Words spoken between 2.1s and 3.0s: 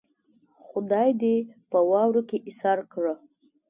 کې ايسار